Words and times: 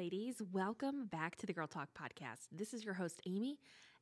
ladies. 0.00 0.40
Welcome 0.50 1.08
back 1.08 1.36
to 1.36 1.46
the 1.46 1.52
Girl 1.52 1.66
Talk 1.66 1.90
podcast. 1.92 2.46
This 2.50 2.72
is 2.72 2.82
your 2.86 2.94
host, 2.94 3.20
Amy, 3.26 3.58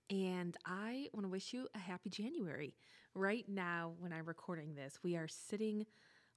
and 0.08 0.56
I 0.64 1.08
want 1.12 1.24
to 1.24 1.28
wish 1.28 1.52
you 1.52 1.66
a 1.74 1.78
happy 1.80 2.08
January. 2.08 2.76
Right 3.16 3.44
now, 3.48 3.94
when 3.98 4.12
I'm 4.12 4.26
recording 4.26 4.76
this, 4.76 5.00
we 5.02 5.16
are 5.16 5.26
sitting 5.26 5.86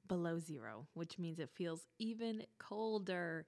below 0.07 0.39
zero, 0.39 0.87
which 0.95 1.19
means 1.19 1.37
it 1.37 1.51
feels 1.53 1.85
even 1.99 2.41
colder. 2.57 3.45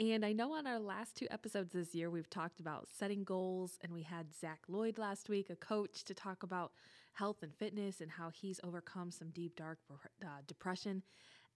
And 0.00 0.24
I 0.24 0.32
know 0.32 0.52
on 0.52 0.66
our 0.66 0.80
last 0.80 1.14
two 1.14 1.28
episodes 1.30 1.70
this 1.70 1.94
year, 1.94 2.10
we've 2.10 2.28
talked 2.28 2.58
about 2.58 2.88
setting 2.98 3.22
goals, 3.22 3.78
and 3.82 3.92
we 3.92 4.02
had 4.02 4.34
Zach 4.34 4.62
Lloyd 4.66 4.98
last 4.98 5.28
week, 5.28 5.48
a 5.48 5.54
coach, 5.54 6.02
to 6.06 6.12
talk 6.12 6.42
about 6.42 6.72
health 7.12 7.44
and 7.44 7.54
fitness 7.54 8.00
and 8.00 8.10
how 8.10 8.30
he's 8.30 8.58
overcome 8.64 9.12
some 9.12 9.30
deep, 9.30 9.54
dark 9.54 9.78
uh, 10.24 10.26
depression. 10.44 11.04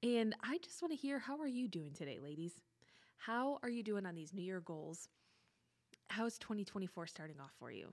And 0.04 0.36
I 0.44 0.58
just 0.58 0.80
want 0.80 0.92
to 0.92 0.96
hear 0.96 1.18
how 1.18 1.40
are 1.40 1.48
you 1.48 1.66
doing 1.66 1.92
today, 1.92 2.20
ladies? 2.22 2.60
How 3.18 3.58
are 3.62 3.68
you 3.70 3.82
doing 3.82 4.06
on 4.06 4.14
these 4.14 4.32
New 4.32 4.42
Year 4.42 4.60
goals? 4.60 5.08
How's 6.08 6.38
2024 6.38 7.06
starting 7.06 7.40
off 7.40 7.52
for 7.58 7.70
you? 7.70 7.92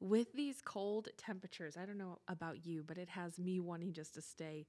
With 0.00 0.32
these 0.32 0.60
cold 0.62 1.08
temperatures, 1.16 1.76
I 1.76 1.86
don't 1.86 1.98
know 1.98 2.18
about 2.28 2.66
you, 2.66 2.82
but 2.86 2.98
it 2.98 3.08
has 3.10 3.38
me 3.38 3.60
wanting 3.60 3.92
just 3.92 4.14
to 4.14 4.22
stay 4.22 4.66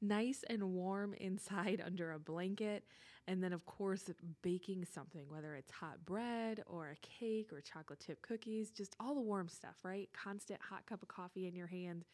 nice 0.00 0.44
and 0.48 0.72
warm 0.74 1.14
inside 1.14 1.82
under 1.86 2.12
a 2.12 2.18
blanket. 2.18 2.84
And 3.26 3.42
then, 3.42 3.52
of 3.52 3.64
course, 3.66 4.10
baking 4.42 4.84
something, 4.84 5.24
whether 5.28 5.54
it's 5.54 5.70
hot 5.70 6.04
bread 6.04 6.62
or 6.66 6.90
a 6.90 6.96
cake 7.06 7.52
or 7.52 7.60
chocolate 7.60 8.02
chip 8.04 8.22
cookies, 8.22 8.70
just 8.70 8.96
all 9.00 9.14
the 9.14 9.20
warm 9.20 9.48
stuff, 9.48 9.76
right? 9.84 10.08
Constant 10.12 10.60
hot 10.62 10.86
cup 10.86 11.02
of 11.02 11.08
coffee 11.08 11.46
in 11.46 11.54
your 11.54 11.68
hand. 11.68 12.04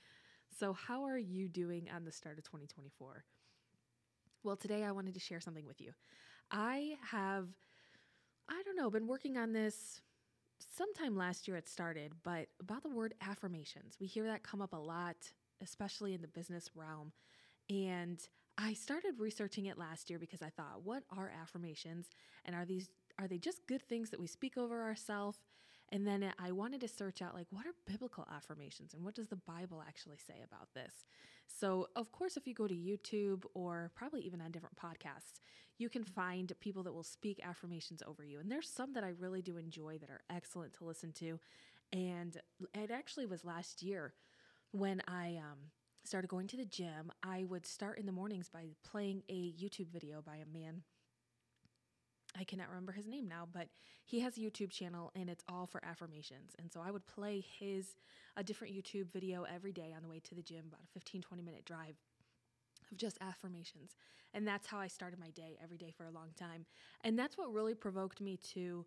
So, 0.59 0.73
how 0.73 1.05
are 1.05 1.19
you 1.19 1.48
doing 1.48 1.89
on 1.95 2.05
the 2.05 2.12
start 2.12 2.39
of 2.39 2.45
2024? 2.45 3.25
Well, 4.43 4.57
today 4.57 4.85
I 4.85 4.93
wanted 4.93 5.15
to 5.15 5.21
share 5.21 5.41
something 5.41 5.67
with 5.67 5.81
you. 5.81 5.93
I 6.51 6.97
have, 7.11 7.49
I 8.49 8.63
don't 8.65 8.77
know, 8.77 8.91
been 8.91 9.07
working 9.07 9.37
on 9.37 9.53
this 9.53 10.01
sometime 10.59 11.17
last 11.17 11.47
year 11.47 11.57
it 11.57 11.69
started, 11.69 12.13
but 12.25 12.49
about 12.61 12.83
the 12.83 12.91
word 12.91 13.15
affirmations. 13.21 13.97
We 14.01 14.07
hear 14.07 14.25
that 14.25 14.43
come 14.43 14.63
up 14.63 14.73
a 14.73 14.79
lot, 14.79 15.17
especially 15.63 16.15
in 16.15 16.23
the 16.23 16.29
business 16.29 16.71
realm. 16.75 17.13
And 17.71 18.21
I 18.57 18.73
started 18.73 19.15
researching 19.19 19.67
it 19.67 19.79
last 19.79 20.11
year 20.11 20.19
because 20.19 20.43
I 20.43 20.51
thought, 20.51 20.83
what 20.83 21.05
are 21.17 21.31
affirmations? 21.41 22.09
And 22.45 22.57
are 22.57 22.65
these 22.65 22.89
are 23.21 23.29
they 23.29 23.39
just 23.39 23.67
good 23.67 23.83
things 23.83 24.11
that 24.11 24.21
we 24.21 24.27
speak 24.29 24.57
over 24.57 24.83
ourselves? 24.83 25.39
And 25.91 26.06
then 26.06 26.33
I 26.39 26.53
wanted 26.53 26.81
to 26.83 26.89
search 26.89 27.22
out 27.22 27.34
like 27.34 27.47
what 27.50 27.67
are 27.67 27.72
biblical 27.86 28.27
affirmations 28.34 28.92
and 28.92 29.03
what 29.05 29.14
does 29.14 29.28
the 29.28 29.36
Bible 29.36 29.83
actually 29.86 30.19
say 30.19 30.42
about 30.45 30.69
this? 30.75 31.05
So, 31.47 31.89
of 31.97 32.12
course, 32.12 32.36
if 32.36 32.47
you 32.47 32.55
go 32.55 32.69
to 32.69 32.75
YouTube 32.75 33.45
or 33.55 33.91
probably 33.95 34.20
even 34.20 34.41
on 34.42 34.50
different 34.50 34.77
podcasts, 34.77 35.41
you 35.78 35.89
can 35.89 36.05
find 36.05 36.53
people 36.61 36.83
that 36.83 36.92
will 36.92 37.03
speak 37.03 37.41
affirmations 37.42 38.03
over 38.06 38.22
you. 38.22 38.39
And 38.39 38.50
there's 38.50 38.69
some 38.69 38.92
that 38.95 39.05
I 39.05 39.12
really 39.19 39.41
do 39.41 39.56
enjoy 39.56 39.98
that 39.98 40.11
are 40.11 40.22
excellent 40.28 40.75
to 40.75 40.84
listen 40.84 41.12
to. 41.12 41.41
And 41.92 42.36
it 42.75 42.91
actually 42.91 43.27
was 43.27 43.45
last 43.45 43.83
year 43.83 44.12
when 44.73 45.00
I 45.08 45.36
um, 45.36 45.58
started 46.05 46.28
going 46.28 46.48
to 46.48 46.56
the 46.56 46.67
gym, 46.67 47.11
I 47.23 47.45
would 47.45 47.67
start 47.67 47.98
in 47.98 48.06
the 48.06 48.12
mornings 48.12 48.48
by 48.48 48.67
playing 48.84 49.23
a 49.28 49.52
YouTube 49.52 49.89
video 49.89 50.20
by 50.20 50.36
a 50.36 50.58
man. 50.58 50.83
I 52.39 52.45
cannot 52.45 52.69
remember 52.69 52.93
his 52.93 53.07
name 53.07 53.27
now, 53.27 53.47
but 53.53 53.69
he 54.05 54.21
has 54.21 54.37
a 54.37 54.41
YouTube 54.41 54.71
channel 54.71 55.11
and 55.15 55.29
it's 55.29 55.45
all 55.48 55.67
for 55.67 55.84
affirmations. 55.84 56.55
And 56.59 56.73
so 56.73 56.81
I 56.81 56.91
would 56.91 57.07
play 57.07 57.45
his 57.59 57.95
a 58.37 58.45
different 58.45 58.75
YouTube 58.75 59.11
video 59.12 59.45
every 59.45 59.73
day 59.73 59.93
on 59.97 60.03
the 60.03 60.09
way 60.09 60.20
to 60.20 60.35
the 60.35 60.43
gym, 60.43 60.65
about 60.69 60.81
a 60.85 60.93
15 60.93 61.23
20 61.23 61.43
minute 61.43 61.65
drive 61.65 61.97
of 62.91 62.97
just 62.97 63.19
affirmations. 63.20 63.97
And 64.35 64.47
that's 64.47 64.67
how 64.67 64.79
I 64.79 64.89
started 64.89 65.19
my 65.19 65.31
day 65.31 65.59
every 65.62 65.79
day 65.79 65.93
for 65.97 66.05
a 66.05 66.11
long 66.11 66.29
time. 66.39 66.67
And 67.03 67.19
that's 67.19 67.39
what 67.39 67.53
really 67.53 67.75
provoked 67.75 68.20
me 68.20 68.39
to 68.55 68.85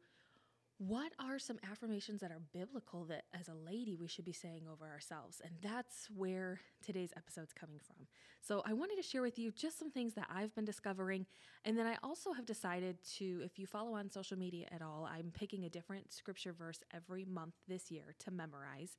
what 0.87 1.11
are 1.19 1.37
some 1.37 1.59
affirmations 1.69 2.21
that 2.21 2.31
are 2.31 2.42
biblical 2.53 3.05
that 3.05 3.25
as 3.39 3.47
a 3.47 3.53
lady 3.53 3.95
we 3.95 4.08
should 4.08 4.25
be 4.25 4.31
saying 4.33 4.64
over 4.71 4.87
ourselves? 4.87 5.39
And 5.43 5.53
that's 5.61 6.08
where 6.15 6.59
today's 6.83 7.11
episode's 7.15 7.53
coming 7.53 7.77
from. 7.77 8.08
So 8.42 8.64
i 8.65 8.73
wanted 8.73 8.95
to 8.95 9.03
share 9.03 9.21
with 9.21 9.37
you 9.37 9.52
just 9.52 9.77
some 9.77 9.91
things 9.91 10.15
that 10.15 10.27
i've 10.33 10.55
been 10.55 10.65
discovering. 10.65 11.27
And 11.65 11.77
then 11.77 11.86
i 11.86 11.97
also 12.02 12.33
have 12.33 12.47
decided 12.47 12.97
to 13.17 13.41
if 13.45 13.59
you 13.59 13.67
follow 13.67 13.93
on 13.93 14.09
social 14.09 14.39
media 14.39 14.65
at 14.71 14.81
all 14.81 15.08
i'm 15.11 15.31
picking 15.31 15.65
a 15.65 15.70
different 15.70 16.11
scripture 16.11 16.52
verse 16.52 16.80
every 16.91 17.25
month 17.25 17.53
this 17.67 17.91
year 17.91 18.15
to 18.17 18.31
memorize. 18.31 18.97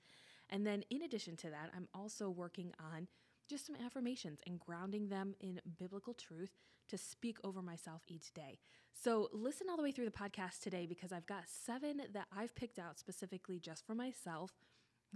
And 0.50 0.64
then 0.64 0.84
in 0.88 1.02
addition 1.02 1.36
to 1.38 1.50
that 1.50 1.70
i'm 1.76 1.88
also 1.94 2.30
working 2.30 2.72
on 2.94 3.08
just 3.48 3.66
some 3.66 3.76
affirmations 3.84 4.40
and 4.46 4.60
grounding 4.60 5.08
them 5.08 5.34
in 5.40 5.60
biblical 5.78 6.14
truth 6.14 6.56
to 6.88 6.98
speak 6.98 7.38
over 7.44 7.62
myself 7.62 8.02
each 8.08 8.32
day. 8.32 8.58
So, 8.94 9.28
listen 9.32 9.68
all 9.70 9.76
the 9.76 9.82
way 9.82 9.92
through 9.92 10.04
the 10.04 10.10
podcast 10.10 10.60
today 10.60 10.86
because 10.86 11.12
I've 11.12 11.26
got 11.26 11.44
seven 11.46 12.02
that 12.12 12.26
I've 12.36 12.54
picked 12.54 12.78
out 12.78 12.98
specifically 12.98 13.58
just 13.58 13.86
for 13.86 13.94
myself 13.94 14.52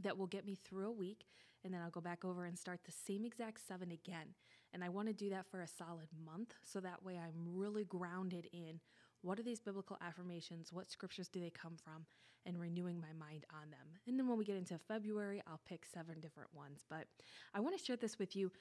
that 0.03 0.17
will 0.17 0.27
get 0.27 0.47
me 0.47 0.57
through 0.57 0.89
a 0.89 0.93
week. 0.93 1.27
And 1.65 1.73
then 1.75 1.81
I'll 1.83 1.91
go 1.91 2.01
back 2.01 2.25
over 2.25 2.45
and 2.45 2.59
start 2.59 2.81
the 2.85 2.93
same 2.93 3.25
exact 3.25 3.67
seven 3.67 3.91
again. 3.91 4.35
And 4.73 4.85
I 4.85 4.89
want 4.89 5.09
to 5.09 5.15
do 5.15 5.31
that 5.31 5.47
for 5.51 5.61
a 5.61 5.69
solid 5.69 6.09
month 6.25 6.55
so 6.63 6.81
that 6.81 7.03
way 7.03 7.19
I'm 7.19 7.57
really 7.57 7.85
grounded 7.85 8.49
in 8.53 8.81
what 9.23 9.41
are 9.41 9.43
these 9.43 9.61
biblical 9.61 9.99
affirmations? 10.01 10.73
What 10.73 10.91
scriptures 10.91 11.29
do 11.29 11.41
they 11.41 11.51
come 11.51 11.77
from? 11.83 12.07
And 12.47 12.61
renewing 12.61 13.01
my 13.01 13.13
mind 13.19 13.45
on 13.51 13.71
them. 13.71 13.89
And 14.07 14.19
then 14.19 14.29
when 14.29 14.39
we 14.39 14.45
get 14.45 14.57
into 14.57 14.79
February, 14.79 15.43
I'll 15.49 15.61
pick 15.69 15.85
seven 15.85 16.21
different 16.21 16.55
ones. 16.55 16.85
But 16.89 17.07
I 17.53 17.61
want 17.61 17.77
to 17.77 17.85
share 17.85 17.97
this 17.97 18.19
with 18.19 18.37
you. 18.37 18.53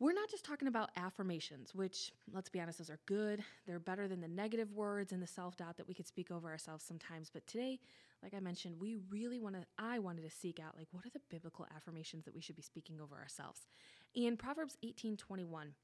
We're 0.00 0.12
not 0.12 0.28
just 0.28 0.44
talking 0.44 0.68
about 0.68 0.90
affirmations, 0.96 1.74
which, 1.74 2.12
let's 2.32 2.50
be 2.50 2.60
honest, 2.60 2.78
those 2.78 2.90
are 2.90 2.98
good. 3.06 3.42
They're 3.66 3.78
better 3.78 4.08
than 4.08 4.20
the 4.20 4.28
negative 4.28 4.72
words 4.72 5.12
and 5.12 5.22
the 5.22 5.26
self 5.26 5.56
doubt 5.56 5.76
that 5.76 5.88
we 5.88 5.94
could 5.94 6.06
speak 6.06 6.30
over 6.30 6.50
ourselves 6.50 6.84
sometimes. 6.84 7.30
But 7.32 7.46
today, 7.46 7.78
like 8.22 8.34
I 8.34 8.40
mentioned, 8.40 8.76
we 8.80 8.96
really 9.08 9.38
want 9.38 9.54
to, 9.54 9.64
I 9.78 10.00
wanted 10.00 10.24
to 10.24 10.30
seek 10.30 10.58
out, 10.58 10.76
like, 10.76 10.88
what 10.90 11.06
are 11.06 11.10
the 11.10 11.20
biblical 11.30 11.66
affirmations 11.76 12.24
that 12.24 12.34
we 12.34 12.40
should 12.40 12.56
be 12.56 12.62
speaking 12.62 13.00
over 13.00 13.16
ourselves? 13.16 13.68
In 14.14 14.36
Proverbs 14.36 14.76
18 14.82 15.16
21, 15.16 15.74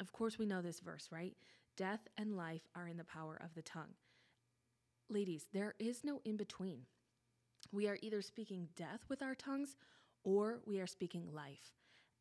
of 0.00 0.12
course, 0.12 0.38
we 0.38 0.46
know 0.46 0.60
this 0.60 0.80
verse, 0.80 1.08
right? 1.10 1.34
Death 1.76 2.06
and 2.18 2.36
life 2.36 2.68
are 2.74 2.86
in 2.86 2.96
the 2.96 3.04
power 3.04 3.40
of 3.42 3.54
the 3.54 3.62
tongue. 3.62 3.94
Ladies, 5.08 5.46
there 5.52 5.74
is 5.78 6.02
no 6.02 6.20
in 6.24 6.36
between. 6.36 6.82
We 7.72 7.88
are 7.88 7.98
either 8.02 8.22
speaking 8.22 8.68
death 8.76 9.00
with 9.08 9.22
our 9.22 9.34
tongues 9.34 9.76
or 10.22 10.60
we 10.66 10.80
are 10.80 10.86
speaking 10.86 11.28
life. 11.32 11.72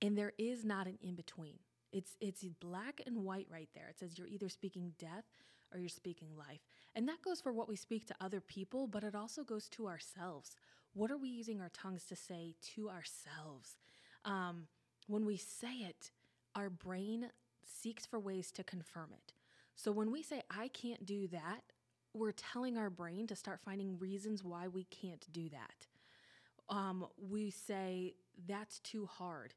And 0.02 0.18
there 0.18 0.34
is 0.38 0.66
not 0.66 0.88
an 0.88 0.98
in 1.02 1.16
between. 1.16 1.60
It's 1.92 2.18
it's 2.20 2.44
black 2.44 3.02
and 3.06 3.24
white 3.24 3.48
right 3.50 3.70
there. 3.74 3.88
It 3.90 4.00
says 4.00 4.18
you're 4.18 4.28
either 4.28 4.50
speaking 4.50 4.94
death 4.98 5.26
or 5.72 5.80
you're 5.80 5.90
speaking 5.90 6.30
life. 6.38 6.62
And 6.96 7.08
that 7.08 7.22
goes 7.22 7.40
for 7.40 7.54
what 7.54 7.70
we 7.70 7.76
speak 7.76 8.06
to 8.08 8.16
other 8.20 8.42
people, 8.42 8.88
but 8.88 9.04
it 9.04 9.16
also 9.16 9.44
goes 9.44 9.70
to 9.70 9.88
ourselves. 9.88 10.56
What 10.94 11.12
are 11.12 11.18
we 11.18 11.30
using 11.30 11.62
our 11.62 11.70
tongues 11.70 12.06
to 12.06 12.16
say 12.16 12.56
to 12.76 12.90
ourselves? 12.90 13.78
Um, 14.26 14.68
when 15.08 15.26
we 15.26 15.38
say 15.38 15.74
it, 15.78 16.12
our 16.56 16.70
brain 16.70 17.30
seeks 17.66 18.06
for 18.06 18.20
ways 18.20 18.52
to 18.52 18.64
confirm 18.64 19.10
it. 19.14 19.34
So 19.76 19.92
when 19.92 20.12
we 20.12 20.22
say, 20.22 20.44
I 20.52 20.68
can't 20.68 21.06
do 21.06 21.28
that, 21.30 21.73
we're 22.14 22.32
telling 22.32 22.78
our 22.78 22.90
brain 22.90 23.28
to 23.28 23.36
start 23.36 23.60
finding 23.64 23.98
reasons 23.98 24.44
why 24.44 24.68
we 24.68 24.86
can't 24.86 25.26
do 25.32 25.50
that. 25.50 25.88
Um, 26.70 27.08
we 27.18 27.50
say, 27.50 28.16
that's 28.48 28.80
too 28.80 29.06
hard. 29.06 29.54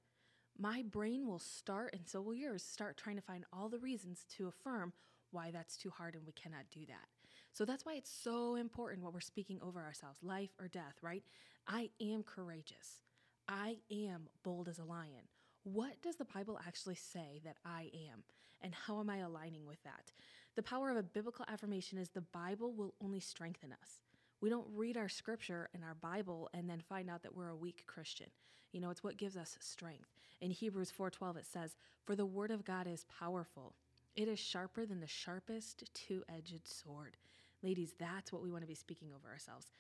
My 0.59 0.83
brain 0.83 1.27
will 1.27 1.39
start, 1.39 1.93
and 1.93 2.09
so 2.09 2.21
will 2.21 2.35
yours, 2.35 2.63
start 2.63 2.97
trying 2.97 3.17
to 3.17 3.23
find 3.23 3.45
all 3.53 3.69
the 3.69 3.79
reasons 3.79 4.25
to 4.37 4.49
affirm 4.49 4.93
why 5.31 5.51
that's 5.51 5.77
too 5.77 5.91
hard 5.91 6.15
and 6.15 6.25
we 6.27 6.33
cannot 6.33 6.65
do 6.71 6.87
that. 6.87 7.09
So 7.53 7.65
that's 7.65 7.85
why 7.85 7.95
it's 7.95 8.11
so 8.11 8.55
important 8.57 9.03
what 9.03 9.13
we're 9.13 9.21
speaking 9.21 9.61
over 9.63 9.81
ourselves 9.81 10.19
life 10.23 10.51
or 10.61 10.69
death, 10.69 10.97
right? 11.03 11.25
I 11.67 11.91
am 12.01 12.23
courageous. 12.23 13.01
I 13.49 13.77
am 13.91 14.29
bold 14.43 14.69
as 14.69 14.79
a 14.79 14.85
lion 14.85 15.29
what 15.67 16.01
does 16.01 16.15
the 16.15 16.25
Bible 16.25 16.61
actually 16.65 16.95
say 16.95 17.41
that 17.45 17.57
I 17.65 17.91
am? 18.13 18.23
And 18.63 18.73
how 18.73 19.01
am 19.01 19.11
I 19.11 19.19
aligning 19.19 19.67
with 19.67 19.83
that? 19.83 20.13
The 20.57 20.63
power 20.63 20.91
of 20.91 20.97
a 20.97 21.03
biblical 21.03 21.45
affirmation 21.49 21.99
is 21.99 22.09
the 22.09 22.23
Bible 22.23 22.73
will 22.73 22.95
only 23.03 23.21
strengthen 23.21 23.73
us. 23.73 24.01
We 24.41 24.49
don't 24.49 24.67
read 24.75 24.97
our 24.97 25.09
scripture 25.09 25.69
and 25.75 25.85
our 25.85 25.95
Bible 25.95 26.49
and 26.55 26.69
then 26.69 26.81
find 26.81 27.11
out 27.11 27.23
that 27.23 27.37
we're 27.37 27.51
a 27.51 27.57
weak 27.57 27.85
Christian. 27.87 28.29
You 28.73 28.81
know, 28.81 28.89
it's 28.89 29.05
what 29.05 29.19
gives 29.19 29.37
us 29.37 29.59
strength. 29.61 30.15
In 30.41 30.51
Hebrews 30.51 30.91
4:12 30.91 31.37
it 31.37 31.47
says, 31.47 31.77
"For 32.05 32.17
the 32.17 32.27
word 32.27 32.51
of 32.51 32.65
God 32.65 32.87
is 32.87 33.05
powerful. 33.05 33.75
It 34.15 34.29
is 34.29 34.39
sharper 34.39 34.87
than 34.87 35.01
the 35.01 35.07
sharpest 35.07 35.93
two-edged 35.93 36.67
sword." 36.67 37.19
Ladies, 37.63 37.93
that's 37.93 38.33
what 38.33 38.43
we 38.43 38.51
want 38.51 38.63
to 38.63 38.67
be 38.67 38.75
speaking 38.75 39.13
over 39.13 39.29
ourselves. 39.29 39.71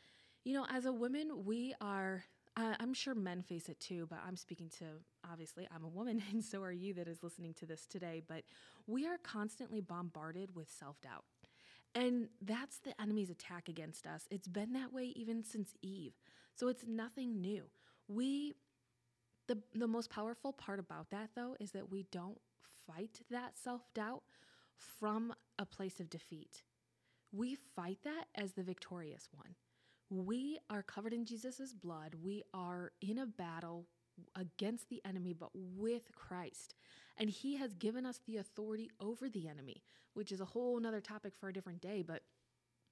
You 0.44 0.52
know, 0.52 0.67
as 0.67 0.84
a 0.84 0.93
woman, 0.93 1.44
we 1.44 1.75
are 1.81 2.26
I'm 2.56 2.94
sure 2.94 3.14
men 3.14 3.43
face 3.43 3.69
it 3.69 3.81
too, 3.81 4.06
but 4.11 4.20
I'm 4.26 4.37
speaking 4.37 4.70
to 4.79 4.85
obviously 5.31 5.69
I'm 5.75 5.85
a 5.85 5.88
woman, 5.88 6.23
and 6.32 6.44
so 6.44 6.62
are 6.62 6.73
you 6.73 6.94
that 6.94 7.08
is 7.08 7.23
listening 7.23 7.55
to 7.55 7.67
this 7.67 7.87
today. 7.87 8.23
But 8.26 8.44
we 8.87 9.06
are 9.06 9.19
constantly 9.23 9.81
bombarded 9.81 10.55
with 10.56 10.70
self 10.70 11.00
doubt. 11.03 11.25
And 11.94 12.29
that's 12.43 12.79
the 12.79 13.00
enemy's 13.00 13.31
attack 13.31 13.69
against 13.69 14.06
us. 14.06 14.29
It's 14.31 14.49
been 14.49 14.75
that 14.75 14.93
way 14.93 15.12
even 15.17 15.44
since 15.44 15.75
Eve. 15.82 16.14
So 16.55 16.69
it's 16.69 16.85
nothing 16.87 17.41
new. 17.41 17.64
We, 18.08 18.55
the, 19.49 19.58
the 19.75 19.88
most 19.88 20.11
powerful 20.11 20.53
part 20.53 20.79
about 20.81 21.11
that 21.11 21.31
though 21.37 21.56
is 21.61 21.73
that 21.73 21.91
we 21.91 22.05
don't 22.12 22.38
fight 22.87 23.20
that 23.31 23.58
self 23.58 23.82
doubt 23.94 24.23
from 24.76 25.35
a 25.58 25.67
place 25.67 26.00
of 26.00 26.11
defeat. 26.11 26.62
we 27.32 27.56
fight 27.76 27.99
that 28.05 28.26
as 28.35 28.53
the 28.53 28.62
victorious 28.62 29.29
one. 29.32 29.55
We 30.08 30.58
are 30.70 30.82
covered 30.82 31.12
in 31.12 31.25
Jesus' 31.25 31.73
blood. 31.73 32.14
We 32.23 32.43
are 32.55 32.93
in 33.00 33.19
a 33.19 33.26
battle 33.26 33.87
against 34.35 34.88
the 34.88 35.03
enemy, 35.05 35.32
but 35.32 35.50
with 35.55 36.14
Christ. 36.14 36.75
And 37.19 37.29
he 37.29 37.56
has 37.56 37.75
given 37.75 38.06
us 38.06 38.20
the 38.26 38.37
authority 38.37 38.91
over 39.00 39.29
the 39.29 39.49
enemy, 39.49 39.82
which 40.14 40.32
is 40.32 40.41
a 40.41 40.47
whole 40.47 40.79
nother 40.79 41.00
topic 41.00 41.35
for 41.38 41.49
a 41.49 41.53
different 41.53 41.81
day. 41.81 42.03
But 42.06 42.23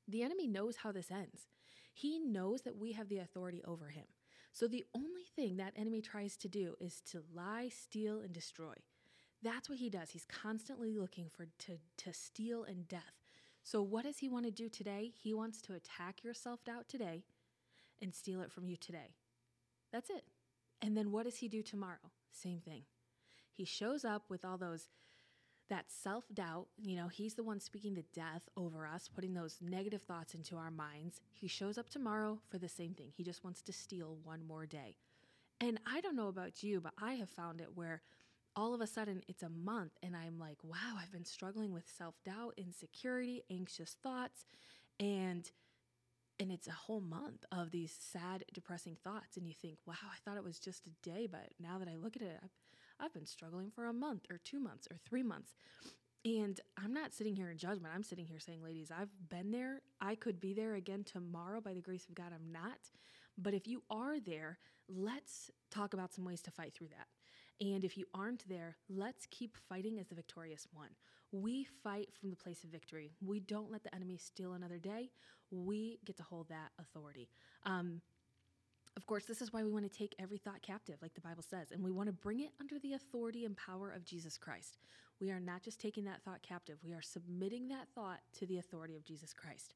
the 0.09 0.23
enemy 0.23 0.47
knows 0.47 0.77
how 0.77 0.93
this 0.93 1.11
ends. 1.11 1.49
He 1.93 2.19
knows 2.19 2.63
that 2.63 2.77
we 2.77 2.93
have 2.93 3.09
the 3.09 3.19
authority 3.19 3.63
over 3.65 3.89
him. 3.89 4.07
So 4.53 4.67
the 4.67 4.85
only 4.95 5.25
thing 5.35 5.57
that 5.57 5.73
enemy 5.77 6.01
tries 6.01 6.37
to 6.39 6.49
do 6.49 6.75
is 6.81 7.01
to 7.13 7.23
lie, 7.35 7.69
steal, 7.69 8.21
and 8.21 8.33
destroy. 8.33 8.75
That's 9.43 9.69
what 9.69 9.79
he 9.79 9.91
does. 9.91 10.11
He's 10.11 10.25
constantly 10.25 10.93
looking 10.93 11.29
for 11.29 11.47
to, 11.67 11.79
to 11.99 12.13
steal 12.13 12.65
and 12.65 12.89
death. 12.89 13.24
So 13.65 13.83
what 13.83 14.05
does 14.05 14.19
he 14.19 14.29
want 14.29 14.45
to 14.45 14.51
do 14.51 14.69
today? 14.69 15.11
He 15.15 15.33
wants 15.33 15.61
to 15.63 15.73
attack 15.75 16.23
your 16.23 16.35
self-doubt 16.35 16.87
today 16.87 17.25
and 18.01 18.15
steal 18.15 18.43
it 18.43 18.53
from 18.53 18.69
you 18.69 18.77
today. 18.77 19.15
That's 19.91 20.11
it. 20.11 20.25
And 20.83 20.95
then 20.97 21.11
what 21.11 21.25
does 21.25 21.39
he 21.39 21.49
do 21.49 21.63
tomorrow? 21.63 22.11
Same 22.31 22.61
thing. 22.61 22.83
He 23.51 23.65
shows 23.65 24.05
up 24.05 24.25
with 24.29 24.45
all 24.45 24.59
those 24.59 24.89
that 25.71 25.87
self 25.91 26.25
doubt, 26.35 26.67
you 26.77 26.95
know, 26.95 27.09
he's 27.09 27.35
the 27.35 27.43
one 27.43 27.59
speaking 27.59 27.95
the 27.95 28.05
death 28.13 28.43
over 28.55 28.87
us, 28.87 29.09
putting 29.09 29.33
those 29.33 29.57
negative 29.63 30.03
thoughts 30.03 30.35
into 30.35 30.57
our 30.57 30.71
minds. 30.71 31.23
He 31.33 31.49
shows 31.49 31.79
up 31.79 31.89
tomorrow 31.89 32.39
for 32.51 32.59
the 32.59 32.69
same 32.69 32.93
thing. 32.93 33.13
He 33.17 33.23
just 33.23 33.45
wants 33.45 33.63
to 33.63 33.73
steal 33.73 34.19
one 34.25 34.47
more 34.47 34.67
day. 34.67 34.97
And 35.61 35.81
I 35.87 36.03
don't 36.03 36.17
know 36.17 36.29
about 36.29 36.63
you, 36.63 36.83
but 36.83 36.93
I 37.01 37.15
have 37.15 37.31
found 37.31 37.63
it 37.63 37.71
where 37.75 38.03
all 38.57 38.75
of 38.75 38.81
a 38.81 38.87
sudden 38.87 39.23
it's 39.29 39.43
a 39.43 39.49
month 39.49 39.93
and 40.03 40.15
I'm 40.17 40.39
like, 40.39 40.59
wow, 40.63 40.97
I've 41.01 41.13
been 41.13 41.25
struggling 41.25 41.73
with 41.73 41.85
self 41.89 42.15
doubt, 42.25 42.55
insecurity, 42.57 43.43
anxious 43.51 43.97
thoughts. 44.03 44.47
And 45.01 45.51
and 46.41 46.51
it's 46.51 46.67
a 46.67 46.73
whole 46.73 47.01
month 47.01 47.45
of 47.53 47.71
these 47.71 47.97
sad, 47.97 48.45
depressing 48.53 48.97
thoughts. 49.05 49.37
And 49.37 49.47
you 49.47 49.55
think, 49.55 49.79
wow, 49.87 49.95
I 50.03 50.17
thought 50.25 50.37
it 50.37 50.45
was 50.45 50.59
just 50.59 50.87
a 50.87 51.09
day, 51.09 51.29
but 51.31 51.51
now 51.61 51.79
that 51.79 51.89
I 51.89 51.95
look 51.95 52.17
at 52.17 52.23
it, 52.23 52.41
I've, 52.43 52.51
I've 52.99 53.15
been 53.15 53.27
struggling 53.27 53.71
for 53.71 53.87
a 53.87 53.93
month 53.93 54.27
or 54.31 54.39
two 54.39 54.59
months 54.59 54.89
or 54.91 54.97
three 54.97 55.23
months. 55.23 55.55
And 56.25 56.59
I'm 56.83 56.93
not 56.95 57.13
sitting 57.13 57.37
here 57.37 57.51
in 57.51 57.59
judgment. 57.59 57.93
I'm 57.95 58.03
sitting 58.03 58.27
here 58.27 58.41
saying, 58.41 58.63
ladies, 58.63 58.91
I've 58.91 59.11
been 59.29 59.51
there. 59.51 59.83
I 60.01 60.15
could 60.15 60.41
be 60.41 60.55
there 60.55 60.75
again 60.75 61.05
tomorrow. 61.05 61.61
By 61.61 61.75
the 61.75 61.83
grace 61.83 62.07
of 62.09 62.15
God, 62.15 62.33
I'm 62.35 62.51
not. 62.51 62.79
But 63.37 63.55
if 63.55 63.69
you 63.69 63.83
are 63.91 64.19
there, 64.19 64.59
let's 64.89 65.51
talk 65.71 65.93
about 65.93 66.15
some 66.15 66.25
ways 66.25 66.41
to 66.43 66.51
fight 66.51 66.73
through 66.75 66.89
that. 66.89 67.09
And 67.61 67.85
if 67.85 67.97
you 67.97 68.07
aren't 68.15 68.49
there, 68.49 68.77
let's 68.89 69.27
keep 69.31 69.57
fighting 69.69 69.99
as 69.99 70.09
the 70.09 70.15
victorious 70.15 70.67
one. 70.73 70.91
We 71.33 71.65
fight 71.83 72.09
from 72.21 72.31
the 72.31 72.37
place 72.37 72.65
of 72.65 72.71
victory. 72.71 73.13
We 73.25 73.41
don't 73.41 73.71
let 73.71 73.83
the 73.83 73.95
enemy 73.95 74.17
steal 74.17 74.53
another 74.55 74.79
day. 74.79 75.11
We 75.51 75.99
get 76.05 76.17
to 76.17 76.23
hold 76.23 76.49
that 76.49 76.71
authority. 76.79 77.29
Um, 77.65 78.01
of 78.97 79.07
course, 79.07 79.25
this 79.25 79.43
is 79.43 79.53
why 79.53 79.65
we 79.65 79.71
want 79.71 79.91
to 79.91 79.99
take 79.99 80.15
every 80.19 80.39
thought 80.39 80.63
captive, 80.63 80.97
like 81.03 81.15
the 81.15 81.21
Bible 81.21 81.43
says, 81.43 81.73
and 81.73 81.83
we 81.83 81.91
want 81.91 82.09
to 82.09 82.13
bring 82.13 82.41
it 82.41 82.51
under 82.61 82.79
the 82.79 82.93
authority 82.93 83.45
and 83.45 83.57
power 83.57 83.91
of 83.91 84.05
Jesus 84.05 84.39
Christ. 84.39 84.79
We 85.21 85.31
are 85.31 85.41
not 85.41 85.63
just 85.63 85.81
taking 85.81 86.05
that 86.05 86.23
thought 86.23 86.43
captive, 86.43 86.79
we 86.85 86.93
are 86.93 87.03
submitting 87.03 87.69
that 87.69 87.89
thought 87.95 88.21
to 88.39 88.47
the 88.47 88.59
authority 88.59 88.97
of 88.97 89.05
Jesus 89.05 89.33
Christ. 89.33 89.75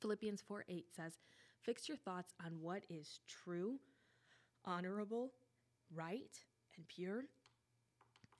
Philippians 0.00 0.42
4 0.42 0.64
8 0.68 0.86
says, 0.94 1.18
Fix 1.60 1.88
your 1.88 1.96
thoughts 1.96 2.34
on 2.44 2.60
what 2.60 2.84
is 2.90 3.20
true, 3.28 3.78
honorable, 4.64 5.30
right, 5.94 6.40
and 6.76 6.86
pure, 6.88 7.24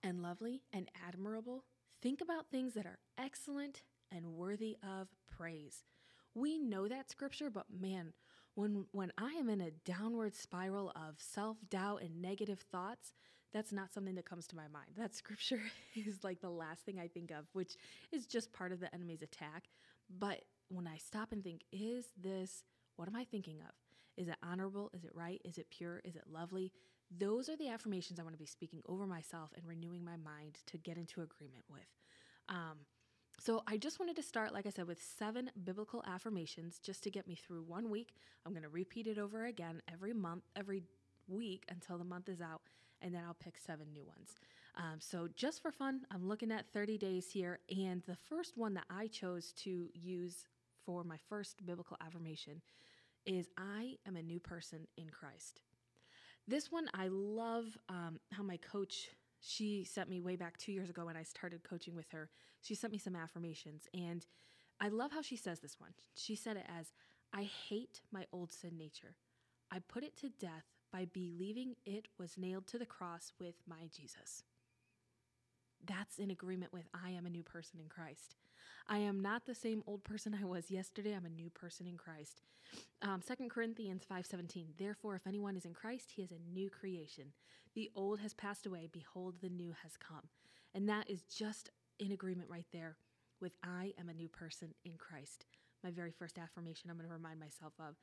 and 0.02 0.22
lovely, 0.22 0.62
and 0.72 0.90
admirable. 1.06 1.64
Think 2.02 2.20
about 2.20 2.50
things 2.50 2.74
that 2.74 2.86
are 2.86 2.98
excellent 3.18 3.82
and 4.12 4.34
worthy 4.34 4.76
of 4.82 5.08
praise. 5.26 5.84
We 6.34 6.58
know 6.58 6.88
that 6.88 7.10
scripture, 7.10 7.50
but 7.50 7.66
man, 7.70 8.12
when 8.54 8.86
when 8.92 9.12
I 9.18 9.32
am 9.32 9.48
in 9.48 9.60
a 9.60 9.70
downward 9.70 10.34
spiral 10.34 10.90
of 10.90 11.16
self-doubt 11.18 12.02
and 12.02 12.20
negative 12.20 12.60
thoughts, 12.60 13.12
that's 13.52 13.72
not 13.72 13.92
something 13.92 14.14
that 14.16 14.28
comes 14.28 14.46
to 14.48 14.56
my 14.56 14.68
mind. 14.68 14.90
That 14.96 15.14
scripture 15.14 15.60
is 15.94 16.24
like 16.24 16.40
the 16.40 16.50
last 16.50 16.84
thing 16.84 16.98
I 16.98 17.08
think 17.08 17.30
of, 17.30 17.46
which 17.52 17.74
is 18.12 18.26
just 18.26 18.52
part 18.52 18.72
of 18.72 18.80
the 18.80 18.94
enemy's 18.94 19.22
attack. 19.22 19.68
But 20.18 20.42
when 20.68 20.86
I 20.86 20.96
stop 20.98 21.32
and 21.32 21.42
think, 21.42 21.62
is 21.72 22.06
this 22.20 22.64
what 22.96 23.08
am 23.08 23.16
I 23.16 23.24
thinking 23.24 23.60
of? 23.60 23.74
Is 24.16 24.28
it 24.28 24.36
honorable? 24.42 24.90
Is 24.94 25.04
it 25.04 25.14
right? 25.14 25.40
Is 25.44 25.58
it 25.58 25.68
pure? 25.70 26.00
Is 26.04 26.16
it 26.16 26.24
lovely? 26.30 26.72
Those 27.10 27.48
are 27.48 27.56
the 27.56 27.68
affirmations 27.68 28.18
I 28.18 28.22
want 28.22 28.34
to 28.34 28.38
be 28.38 28.46
speaking 28.46 28.82
over 28.88 29.06
myself 29.06 29.50
and 29.56 29.66
renewing 29.66 30.04
my 30.04 30.16
mind 30.16 30.58
to 30.66 30.78
get 30.78 30.96
into 30.96 31.22
agreement 31.22 31.64
with. 31.70 31.86
Um, 32.48 32.78
so 33.38 33.62
I 33.66 33.76
just 33.76 34.00
wanted 34.00 34.16
to 34.16 34.22
start, 34.22 34.52
like 34.52 34.66
I 34.66 34.70
said, 34.70 34.86
with 34.86 35.02
seven 35.02 35.50
biblical 35.64 36.02
affirmations 36.06 36.78
just 36.78 37.02
to 37.04 37.10
get 37.10 37.28
me 37.28 37.34
through 37.34 37.62
one 37.62 37.90
week. 37.90 38.14
I'm 38.44 38.52
going 38.52 38.62
to 38.62 38.68
repeat 38.68 39.06
it 39.06 39.18
over 39.18 39.46
again 39.46 39.82
every 39.92 40.12
month, 40.12 40.44
every 40.56 40.82
week 41.28 41.64
until 41.68 41.98
the 41.98 42.04
month 42.04 42.28
is 42.28 42.40
out, 42.40 42.62
and 43.02 43.14
then 43.14 43.22
I'll 43.26 43.34
pick 43.34 43.58
seven 43.58 43.92
new 43.92 44.04
ones. 44.04 44.36
Um, 44.76 44.98
so 45.00 45.28
just 45.34 45.62
for 45.62 45.70
fun, 45.70 46.02
I'm 46.10 46.26
looking 46.26 46.50
at 46.50 46.70
30 46.72 46.98
days 46.98 47.30
here, 47.30 47.60
and 47.76 48.02
the 48.06 48.16
first 48.16 48.56
one 48.56 48.74
that 48.74 48.86
I 48.90 49.06
chose 49.06 49.52
to 49.58 49.88
use 49.94 50.46
for 50.84 51.04
my 51.04 51.16
first 51.28 51.64
biblical 51.66 51.96
affirmation 52.04 52.62
is 53.26 53.48
I 53.58 53.96
am 54.06 54.16
a 54.16 54.22
new 54.22 54.40
person 54.40 54.86
in 54.96 55.10
Christ. 55.10 55.60
This 56.48 56.70
one, 56.70 56.88
I 56.94 57.08
love 57.08 57.64
um, 57.88 58.20
how 58.32 58.42
my 58.42 58.56
coach 58.58 59.08
she 59.40 59.84
sent 59.84 60.08
me 60.08 60.20
way 60.20 60.36
back 60.36 60.56
two 60.56 60.72
years 60.72 60.90
ago 60.90 61.06
when 61.06 61.16
I 61.16 61.22
started 61.22 61.62
coaching 61.62 61.94
with 61.94 62.10
her. 62.10 62.28
She 62.62 62.74
sent 62.74 62.92
me 62.92 62.98
some 62.98 63.16
affirmations, 63.16 63.88
and 63.94 64.26
I 64.80 64.88
love 64.88 65.12
how 65.12 65.22
she 65.22 65.36
says 65.36 65.60
this 65.60 65.76
one. 65.78 65.92
She 66.14 66.34
said 66.34 66.56
it 66.56 66.66
as 66.68 66.92
I 67.32 67.42
hate 67.68 68.00
my 68.12 68.26
old 68.32 68.52
sin 68.52 68.76
nature. 68.76 69.14
I 69.70 69.80
put 69.80 70.04
it 70.04 70.16
to 70.18 70.30
death 70.30 70.64
by 70.92 71.06
believing 71.12 71.74
it 71.84 72.08
was 72.18 72.38
nailed 72.38 72.66
to 72.68 72.78
the 72.78 72.86
cross 72.86 73.32
with 73.38 73.56
my 73.68 73.88
Jesus. 73.94 74.42
That's 75.84 76.18
in 76.18 76.30
agreement 76.30 76.72
with 76.72 76.88
I 76.94 77.10
am 77.10 77.26
a 77.26 77.30
new 77.30 77.42
person 77.42 77.80
in 77.80 77.88
Christ. 77.88 78.36
I 78.88 78.98
am 78.98 79.20
not 79.20 79.46
the 79.46 79.54
same 79.54 79.82
old 79.86 80.04
person 80.04 80.36
I 80.40 80.44
was 80.44 80.70
yesterday. 80.70 81.14
I'm 81.14 81.24
a 81.24 81.30
new 81.30 81.50
person 81.50 81.86
in 81.86 81.96
Christ. 81.96 82.40
Um, 83.02 83.22
2 83.26 83.48
Corinthians 83.48 84.02
5.17, 84.10 84.66
Therefore, 84.78 85.16
if 85.16 85.26
anyone 85.26 85.56
is 85.56 85.64
in 85.64 85.74
Christ, 85.74 86.12
he 86.14 86.22
is 86.22 86.30
a 86.30 86.52
new 86.52 86.70
creation. 86.70 87.32
The 87.74 87.90
old 87.94 88.20
has 88.20 88.34
passed 88.34 88.66
away. 88.66 88.88
Behold, 88.90 89.36
the 89.40 89.48
new 89.48 89.74
has 89.82 89.96
come. 89.96 90.28
And 90.74 90.88
that 90.88 91.08
is 91.10 91.22
just 91.22 91.70
in 91.98 92.12
agreement 92.12 92.50
right 92.50 92.66
there 92.72 92.96
with 93.40 93.52
I 93.62 93.92
am 93.98 94.08
a 94.08 94.14
new 94.14 94.28
person 94.28 94.74
in 94.84 94.92
Christ. 94.98 95.46
My 95.84 95.90
very 95.90 96.10
first 96.10 96.38
affirmation 96.38 96.90
I'm 96.90 96.96
going 96.96 97.08
to 97.08 97.14
remind 97.14 97.38
myself 97.38 97.74
of. 97.78 97.96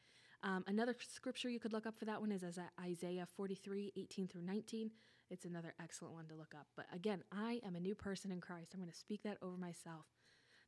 Um, 0.44 0.64
another 0.68 0.96
scripture 1.00 1.50
you 1.50 1.60
could 1.60 1.74
look 1.74 1.86
up 1.86 1.98
for 1.98 2.06
that 2.06 2.20
one 2.20 2.32
is 2.32 2.44
Isaiah 2.82 3.28
43, 3.36 3.94
18 3.96 4.28
through 4.28 4.42
19. 4.44 4.92
It's 5.30 5.46
another 5.46 5.74
excellent 5.82 6.14
one 6.14 6.28
to 6.28 6.36
look 6.36 6.54
up. 6.54 6.68
But 6.76 6.86
again, 6.94 7.24
I 7.32 7.62
am 7.66 7.76
a 7.76 7.80
new 7.80 7.96
person 7.96 8.32
in 8.32 8.42
Christ. 8.42 8.72
I'm 8.74 8.80
going 8.80 8.92
to 8.92 8.98
speak 8.98 9.24
that 9.24 9.38
over 9.42 9.58
myself. 9.58 10.06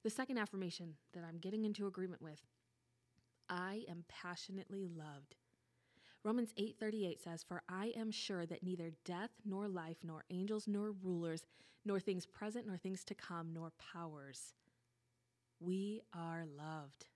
The 0.06 0.12
second 0.12 0.38
affirmation 0.38 0.98
that 1.14 1.24
I'm 1.24 1.40
getting 1.40 1.66
into 1.66 1.88
agreement 1.88 2.22
with 2.22 2.40
I 3.50 3.86
am 3.90 4.06
passionately 4.08 4.86
loved. 4.86 5.36
Romans 6.24 6.54
8:38 6.58 7.20
says, 7.20 7.42
"For 7.42 7.64
I 7.68 7.88
am 7.96 8.12
sure 8.12 8.46
that 8.46 8.62
neither 8.62 8.92
death 9.04 9.32
nor 9.44 9.68
life 9.68 10.04
nor 10.04 10.24
angels 10.30 10.68
nor 10.68 10.92
rulers 10.92 11.48
nor 11.84 12.00
things 12.00 12.28
present 12.28 12.68
nor 12.68 12.78
things 12.78 13.04
to 13.06 13.16
come 13.16 13.52
nor 13.52 13.72
powers 13.72 14.54
we 15.60 16.04
are 16.14 16.46
loved." 16.46 17.08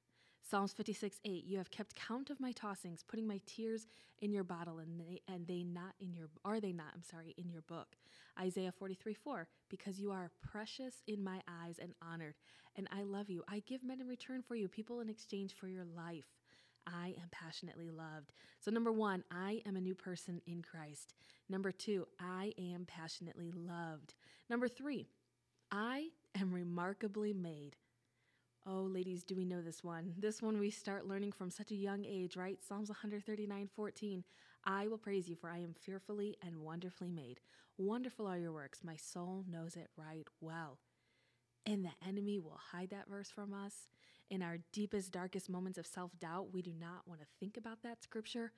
Psalms 0.49 0.73
56, 0.73 1.19
8, 1.23 1.45
you 1.45 1.59
have 1.59 1.69
kept 1.69 1.95
count 1.95 2.31
of 2.31 2.39
my 2.39 2.51
tossings, 2.51 3.05
putting 3.07 3.27
my 3.27 3.39
tears 3.45 3.85
in 4.21 4.31
your 4.31 4.43
bottle, 4.43 4.79
and 4.79 4.99
they 4.99 5.21
and 5.27 5.45
they 5.45 5.61
not 5.61 5.93
in 5.99 6.11
your 6.11 6.27
are 6.43 6.59
they 6.59 6.71
not, 6.71 6.87
I'm 6.95 7.03
sorry, 7.03 7.35
in 7.37 7.49
your 7.49 7.61
book. 7.61 7.97
Isaiah 8.39 8.71
43, 8.71 9.13
4, 9.13 9.47
because 9.69 9.99
you 9.99 10.11
are 10.11 10.31
precious 10.41 11.03
in 11.05 11.23
my 11.23 11.39
eyes 11.47 11.77
and 11.79 11.93
honored, 12.01 12.33
and 12.75 12.87
I 12.91 13.03
love 13.03 13.29
you. 13.29 13.43
I 13.47 13.61
give 13.67 13.83
men 13.83 14.01
in 14.01 14.07
return 14.07 14.41
for 14.41 14.55
you, 14.55 14.67
people 14.67 15.01
in 15.01 15.09
exchange 15.09 15.53
for 15.53 15.67
your 15.67 15.85
life. 15.85 16.25
I 16.87 17.09
am 17.21 17.29
passionately 17.29 17.91
loved. 17.91 18.33
So, 18.59 18.71
number 18.71 18.91
one, 18.91 19.23
I 19.29 19.61
am 19.67 19.75
a 19.75 19.81
new 19.81 19.93
person 19.93 20.41
in 20.47 20.63
Christ. 20.63 21.13
Number 21.47 21.71
two, 21.71 22.07
I 22.19 22.53
am 22.57 22.85
passionately 22.87 23.51
loved. 23.51 24.15
Number 24.49 24.67
three, 24.67 25.09
I 25.71 26.07
am 26.33 26.51
remarkably 26.51 27.33
made. 27.33 27.75
Oh, 28.71 28.83
ladies, 28.83 29.23
do 29.23 29.35
we 29.35 29.45
know 29.45 29.63
this 29.63 29.83
one? 29.83 30.13
This 30.15 30.43
one 30.43 30.59
we 30.59 30.69
start 30.69 31.07
learning 31.07 31.31
from 31.31 31.49
such 31.49 31.71
a 31.71 31.75
young 31.75 32.05
age, 32.05 32.37
right? 32.37 32.59
Psalms 32.63 32.89
139 32.89 33.67
14. 33.75 34.23
I 34.63 34.87
will 34.87 34.99
praise 34.99 35.27
you, 35.27 35.35
for 35.35 35.49
I 35.49 35.57
am 35.57 35.73
fearfully 35.73 36.37
and 36.45 36.55
wonderfully 36.59 37.09
made. 37.09 37.39
Wonderful 37.79 38.27
are 38.27 38.37
your 38.37 38.51
works. 38.51 38.83
My 38.83 38.95
soul 38.95 39.43
knows 39.49 39.75
it 39.75 39.87
right 39.97 40.27
well. 40.39 40.77
And 41.65 41.83
the 41.83 42.07
enemy 42.07 42.37
will 42.37 42.59
hide 42.71 42.91
that 42.91 43.09
verse 43.09 43.31
from 43.31 43.55
us. 43.55 43.87
In 44.29 44.43
our 44.43 44.59
deepest, 44.71 45.11
darkest 45.11 45.49
moments 45.49 45.79
of 45.79 45.87
self 45.87 46.11
doubt, 46.19 46.53
we 46.53 46.61
do 46.61 46.73
not 46.79 47.07
want 47.07 47.21
to 47.21 47.27
think 47.39 47.57
about 47.57 47.81
that 47.81 48.03
scripture, 48.03 48.51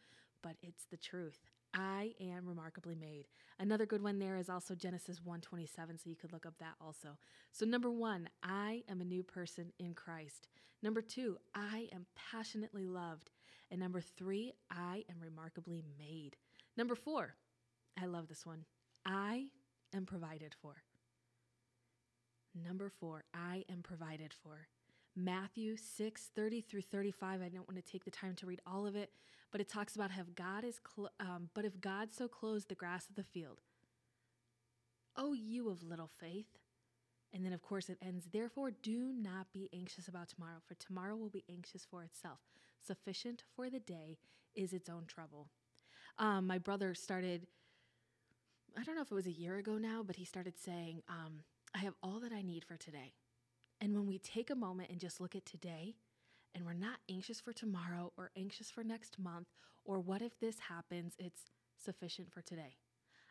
but 0.43 0.57
it's 0.61 0.87
the 0.91 0.97
truth. 0.97 1.39
I 1.73 2.13
am 2.19 2.47
remarkably 2.47 2.95
made. 2.95 3.27
Another 3.59 3.85
good 3.85 4.01
one 4.01 4.19
there 4.19 4.37
is 4.37 4.49
also 4.49 4.75
Genesis 4.75 5.19
1:27 5.19 5.97
so 5.97 6.09
you 6.09 6.15
could 6.15 6.33
look 6.33 6.45
up 6.45 6.57
that 6.59 6.75
also. 6.81 7.17
So 7.51 7.65
number 7.65 7.89
1, 7.89 8.29
I 8.43 8.83
am 8.89 9.01
a 9.01 9.05
new 9.05 9.23
person 9.23 9.71
in 9.79 9.93
Christ. 9.93 10.47
Number 10.83 11.01
2, 11.01 11.37
I 11.53 11.87
am 11.93 12.07
passionately 12.15 12.85
loved. 12.85 13.29
And 13.69 13.79
number 13.79 14.01
3, 14.01 14.53
I 14.69 15.05
am 15.09 15.19
remarkably 15.21 15.83
made. 15.97 16.35
Number 16.75 16.95
4, 16.95 17.35
I 18.01 18.05
love 18.05 18.27
this 18.27 18.45
one. 18.45 18.65
I 19.05 19.47
am 19.93 20.05
provided 20.05 20.55
for. 20.61 20.83
Number 22.53 22.89
4, 22.89 23.23
I 23.33 23.63
am 23.69 23.81
provided 23.81 24.33
for. 24.33 24.67
Matthew 25.15 25.75
6, 25.77 26.29
30 26.35 26.61
through 26.61 26.81
35. 26.81 27.41
I 27.41 27.49
don't 27.49 27.67
want 27.67 27.83
to 27.83 27.91
take 27.91 28.05
the 28.05 28.11
time 28.11 28.35
to 28.35 28.45
read 28.45 28.61
all 28.65 28.87
of 28.87 28.95
it, 28.95 29.11
but 29.51 29.59
it 29.59 29.69
talks 29.69 29.95
about 29.95 30.11
have 30.11 30.35
God 30.35 30.63
is 30.63 30.79
cl- 30.95 31.11
um, 31.19 31.49
but 31.53 31.65
if 31.65 31.79
God 31.81 32.13
so 32.13 32.27
clothes 32.27 32.65
the 32.65 32.75
grass 32.75 33.09
of 33.09 33.15
the 33.15 33.23
field, 33.23 33.59
oh 35.17 35.33
you 35.33 35.69
of 35.69 35.83
little 35.83 36.07
faith. 36.07 36.57
And 37.33 37.45
then 37.45 37.53
of 37.53 37.61
course 37.61 37.89
it 37.89 37.97
ends, 38.01 38.27
therefore 38.31 38.71
do 38.71 39.13
not 39.13 39.47
be 39.53 39.69
anxious 39.73 40.07
about 40.07 40.29
tomorrow, 40.29 40.59
for 40.65 40.75
tomorrow 40.75 41.15
will 41.15 41.29
be 41.29 41.45
anxious 41.49 41.85
for 41.89 42.03
itself. 42.03 42.39
Sufficient 42.85 43.43
for 43.55 43.69
the 43.69 43.79
day 43.79 44.17
is 44.55 44.73
its 44.73 44.89
own 44.89 45.05
trouble. 45.07 45.47
Um, 46.17 46.47
my 46.47 46.57
brother 46.57 46.93
started, 46.93 47.47
I 48.77 48.83
don't 48.83 48.95
know 48.95 49.01
if 49.01 49.11
it 49.11 49.15
was 49.15 49.27
a 49.27 49.31
year 49.31 49.57
ago 49.57 49.77
now, 49.77 50.03
but 50.05 50.17
he 50.17 50.25
started 50.25 50.59
saying, 50.59 51.03
um, 51.07 51.43
I 51.73 51.79
have 51.79 51.93
all 52.03 52.19
that 52.19 52.33
I 52.33 52.41
need 52.41 52.65
for 52.65 52.75
today. 52.75 53.13
And 53.81 53.95
when 53.95 54.05
we 54.05 54.19
take 54.19 54.51
a 54.51 54.55
moment 54.55 54.91
and 54.91 54.99
just 54.99 55.19
look 55.19 55.35
at 55.35 55.45
today, 55.45 55.95
and 56.53 56.63
we're 56.63 56.73
not 56.73 56.99
anxious 57.09 57.41
for 57.41 57.51
tomorrow 57.51 58.13
or 58.15 58.29
anxious 58.37 58.69
for 58.69 58.83
next 58.83 59.17
month, 59.17 59.47
or 59.83 59.99
what 59.99 60.21
if 60.21 60.39
this 60.39 60.59
happens, 60.59 61.15
it's 61.17 61.49
sufficient 61.83 62.31
for 62.31 62.41
today. 62.41 62.75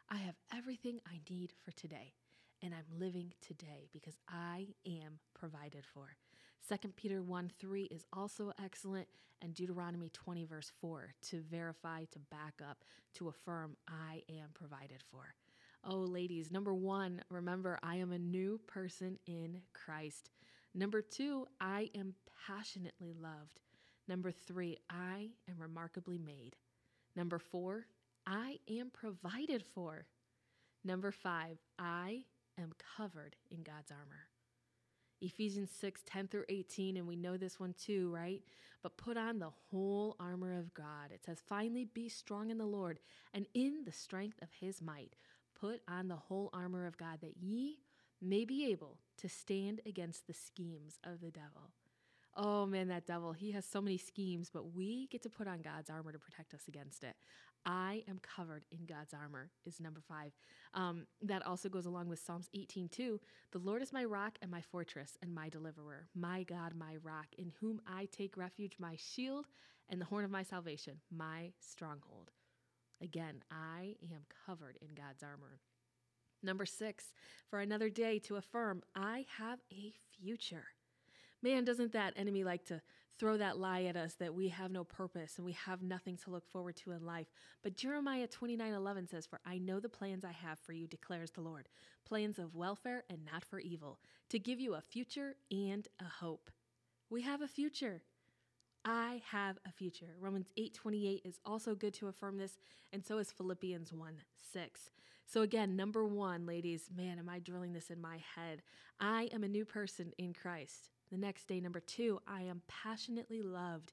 I 0.09 0.17
have 0.17 0.35
everything 0.53 0.99
I 1.07 1.21
need 1.31 1.53
for 1.65 1.71
today, 1.71 2.15
and 2.63 2.75
I'm 2.75 2.99
living 2.99 3.33
today 3.41 3.89
because 3.93 4.17
I 4.29 4.67
am 4.85 5.21
provided 5.35 5.85
for. 5.87 6.17
2 6.69 6.89
Peter 6.97 7.23
1 7.23 7.53
3 7.61 7.85
is 7.85 8.05
also 8.13 8.53
excellent, 8.63 9.07
and 9.41 9.55
Deuteronomy 9.55 10.09
20, 10.09 10.45
verse 10.47 10.73
4 10.81 11.15
to 11.29 11.43
verify, 11.49 12.05
to 12.11 12.19
back 12.31 12.55
up, 12.69 12.83
to 13.15 13.29
affirm, 13.29 13.77
I 13.89 14.23
am 14.29 14.49
provided 14.53 15.05
for. 15.13 15.35
Oh, 15.85 15.99
ladies, 15.99 16.51
number 16.51 16.75
one, 16.75 17.23
remember, 17.31 17.79
I 17.83 17.97
am 17.97 18.13
a 18.13 18.19
new 18.19 18.61
person 18.67 19.19
in 19.27 19.63
Christ. 19.73 20.29
Number 20.75 21.03
two, 21.03 21.47
I 21.61 21.91
am 21.95 22.15
passionately 22.47 23.13
loved. 23.13 23.61
Number 24.07 24.31
three, 24.31 24.79
I 24.89 25.31
am 25.49 25.57
remarkably 25.59 26.19
made. 26.19 26.57
Number 27.17 27.39
four, 27.39 27.87
I 28.27 28.59
am 28.69 28.91
provided 28.91 29.65
for. 29.75 30.07
Number 30.85 31.11
five, 31.11 31.59
I 31.79 32.25
am 32.59 32.73
covered 32.97 33.37
in 33.51 33.63
God's 33.63 33.91
armor. 33.91 34.29
Ephesians 35.21 35.71
6 35.79 36.03
10 36.07 36.29
through 36.29 36.45
18, 36.49 36.97
and 36.97 37.07
we 37.07 37.17
know 37.17 37.37
this 37.37 37.61
one 37.61 37.75
too, 37.75 38.11
right? 38.11 38.43
But 38.83 38.97
put 38.97 39.17
on 39.17 39.39
the 39.39 39.51
whole 39.71 40.17
armor 40.19 40.59
of 40.59 40.73
God. 40.73 41.11
It 41.13 41.25
says, 41.25 41.43
finally 41.47 41.85
be 41.85 42.09
strong 42.09 42.51
in 42.51 42.59
the 42.59 42.65
Lord 42.65 43.01
and 43.35 43.47
in 43.53 43.83
the 43.85 43.93
strength 43.93 44.39
of 44.41 44.49
his 44.59 44.81
might. 44.81 45.17
Put 45.59 45.83
on 45.87 46.09
the 46.09 46.17
whole 46.17 46.49
armor 46.55 46.87
of 46.87 46.97
God 46.97 47.19
that 47.21 47.37
ye 47.39 47.81
may 48.23 48.45
be 48.47 48.67
able 48.71 48.97
to 49.21 49.29
stand 49.29 49.81
against 49.87 50.27
the 50.27 50.35
schemes 50.35 50.99
of 51.05 51.21
the 51.21 51.31
devil. 51.31 51.73
Oh 52.37 52.65
man, 52.65 52.89
that 52.89 53.07
devil, 53.07 53.33
he 53.33 53.51
has 53.53 53.67
so 53.67 53.81
many 53.81 53.99
schemes, 53.99 54.51
but 54.53 54.73
we 54.73 55.09
get 55.09 55.23
to 55.23 55.31
put 55.31 55.49
on 55.49 55.63
God's 55.63 55.91
armor 55.91 56.13
to 56.13 56.19
protect 56.19 56.55
us 56.55 56.69
against 56.69 57.03
it. 57.03 57.17
I 57.67 58.03
am 58.09 58.21
covered 58.21 58.65
in 58.71 58.87
God's 58.87 59.13
armor, 59.13 59.51
is 59.67 59.81
number 59.81 60.01
five. 60.01 60.33
Um, 60.73 61.07
that 61.23 61.45
also 61.45 61.69
goes 61.69 61.87
along 61.87 62.09
with 62.09 62.21
Psalms 62.21 62.49
18 62.55 62.89
2. 62.89 63.21
The 63.53 63.59
Lord 63.59 63.83
is 63.83 63.93
my 63.93 64.05
rock 64.05 64.39
and 64.41 64.51
my 64.51 64.61
fortress 64.61 65.19
and 65.21 65.35
my 65.35 65.49
deliverer, 65.49 66.09
my 66.15 66.45
God, 66.45 66.75
my 66.75 66.97
rock, 67.03 67.27
in 67.37 67.53
whom 67.61 67.81
I 67.87 68.07
take 68.11 68.37
refuge, 68.37 68.77
my 68.79 68.97
shield 68.97 69.47
and 69.89 70.01
the 70.01 70.07
horn 70.07 70.25
of 70.25 70.31
my 70.31 70.45
salvation, 70.45 71.01
my 71.11 71.53
stronghold. 71.59 72.31
Again, 73.03 73.43
I 73.51 73.97
am 74.03 74.25
covered 74.47 74.79
in 74.81 74.95
God's 74.95 75.23
armor. 75.23 75.59
Number 76.43 76.67
six, 76.67 77.13
for 77.49 77.61
another 77.61 77.91
day 77.91 78.19
to 78.21 78.37
affirm, 78.37 78.83
I 78.95 79.27
have 79.39 79.61
a 79.73 79.93
future. 80.19 80.65
Man, 81.43 81.65
doesn't 81.65 81.93
that 81.93 82.15
enemy 82.17 82.45
like 82.45 82.65
to 82.67 82.83
throw 83.19 83.37
that 83.37 83.59
lie 83.59 83.85
at 83.85 83.97
us 83.97 84.15
that 84.15 84.35
we 84.35 84.49
have 84.49 84.71
no 84.71 84.85
purpose 84.85 85.35
and 85.37 85.45
we 85.45 85.53
have 85.53 85.83
nothing 85.83 86.17
to 86.19 86.31
look 86.31 86.47
forward 86.47 86.77
to 86.77 86.93
in 86.93 87.05
life? 87.05 87.27
But 87.63 87.77
Jeremiah 87.77 88.27
29 88.27 88.73
11 88.73 89.09
says, 89.09 89.27
For 89.27 89.41
I 89.45 89.59
know 89.59 89.81
the 89.81 89.89
plans 89.89 90.25
I 90.25 90.33
have 90.33 90.59
for 90.59 90.73
you, 90.73 90.87
declares 90.87 91.31
the 91.31 91.41
Lord 91.41 91.69
plans 92.07 92.39
of 92.39 92.55
welfare 92.55 93.05
and 93.09 93.25
not 93.25 93.45
for 93.45 93.61
evil, 93.61 94.01
to 94.31 94.39
give 94.39 94.59
you 94.59 94.75
a 94.75 94.81
future 94.81 95.37
and 95.51 95.87
a 96.01 96.05
hope. 96.05 96.51
We 97.09 97.23
have 97.23 97.41
a 97.41 97.49
future. 97.49 98.03
I 98.85 99.23
have 99.31 99.59
a 99.67 99.73
future. 99.73 100.17
Romans 100.19 100.49
8:28 100.57 101.23
is 101.25 101.39
also 101.45 101.75
good 101.75 101.95
to 101.95 102.09
affirm 102.09 102.39
this, 102.39 102.59
and 102.93 103.05
so 103.05 103.19
is 103.19 103.31
Philippians 103.33 103.93
1 103.93 104.23
6. 104.53 104.91
So 105.33 105.43
again, 105.43 105.77
number 105.77 106.05
one, 106.05 106.45
ladies, 106.45 106.91
man, 106.93 107.21
am 107.21 107.29
I 107.29 107.39
drilling 107.39 107.73
this 107.73 107.89
in 107.89 108.01
my 108.01 108.19
head? 108.35 108.63
I 108.99 109.29
am 109.33 109.45
a 109.45 109.49
new 109.49 109.65
person 109.65 110.13
in 110.19 110.33
Christ. 110.33 110.91
The 111.13 111.19
next 111.19 111.47
day, 111.47 111.61
number 111.61 111.79
two, 111.79 112.21
I 112.27 112.43
am 112.43 112.63
passionately 112.67 113.41
loved. 113.41 113.93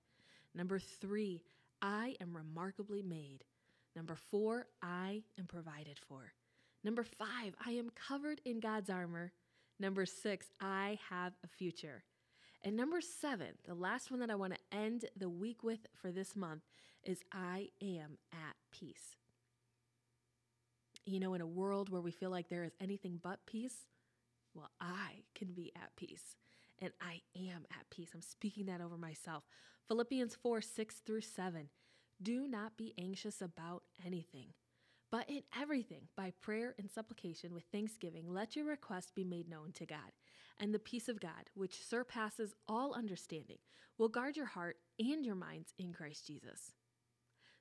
Number 0.56 0.80
three, 0.80 1.44
I 1.80 2.16
am 2.20 2.36
remarkably 2.36 3.04
made. 3.04 3.44
Number 3.96 4.16
four, 4.16 4.66
I 4.82 5.22
am 5.38 5.46
provided 5.46 6.00
for. 6.10 6.34
Number 6.84 7.04
five, 7.04 7.54
I 7.64 7.74
am 7.74 7.92
covered 7.92 8.42
in 8.44 8.60
God's 8.60 8.90
armor. 8.90 9.32
Number 9.80 10.08
six, 10.08 10.48
I 10.60 10.98
have 11.12 11.34
a 11.44 11.48
future. 11.48 12.04
And 12.64 12.76
number 12.76 13.00
seven, 13.00 13.50
the 13.64 13.76
last 13.76 14.10
one 14.10 14.22
that 14.22 14.32
I 14.32 14.36
want 14.36 14.56
to 14.56 14.76
end 14.76 15.06
the 15.16 15.30
week 15.30 15.64
with 15.64 15.86
for 15.94 16.12
this 16.12 16.36
month 16.36 16.64
is 17.04 17.20
I 17.32 17.70
am 17.80 18.18
at 18.34 18.56
peace. 18.72 19.18
You 21.08 21.20
know, 21.20 21.34
in 21.34 21.42
a 21.42 21.48
world 21.48 21.90
where 21.90 22.02
we 22.02 22.12
feel 22.12 22.30
like 22.30 22.50
there 22.50 22.64
is 22.64 22.74
anything 22.82 23.20
but 23.24 23.46
peace, 23.46 23.88
well, 24.54 24.72
I 24.82 25.24
can 25.34 25.54
be 25.54 25.72
at 25.76 25.96
peace. 25.96 26.36
And 26.80 26.92
I 27.02 27.22
am 27.36 27.66
at 27.72 27.90
peace. 27.90 28.10
I'm 28.14 28.22
speaking 28.22 28.68
that 28.68 28.82
over 28.82 28.98
myself. 28.98 29.44
Philippians 29.88 30.36
4 30.36 30.62
6 30.62 30.96
through 31.06 31.22
7. 31.22 31.70
Do 32.22 32.48
not 32.48 32.78
be 32.78 32.94
anxious 33.00 33.42
about 33.42 33.84
anything, 34.06 34.50
but 35.12 35.30
in 35.30 35.44
everything, 35.60 36.10
by 36.16 36.34
prayer 36.42 36.76
and 36.78 36.90
supplication 36.90 37.54
with 37.54 37.64
thanksgiving, 37.72 38.26
let 38.28 38.56
your 38.56 38.66
request 38.66 39.16
be 39.16 39.24
made 39.24 39.50
known 39.50 39.72
to 39.74 39.86
God 39.86 40.12
and 40.60 40.74
the 40.74 40.80
peace 40.80 41.08
of 41.08 41.20
God, 41.20 41.50
which 41.54 41.84
surpasses 41.84 42.54
all 42.68 42.94
understanding, 42.94 43.58
will 43.98 44.10
guard 44.10 44.36
your 44.36 44.46
heart 44.46 44.78
and 45.00 45.26
your 45.26 45.36
minds 45.36 45.74
in 45.78 45.94
Christ 45.94 46.26
Jesus. 46.28 46.74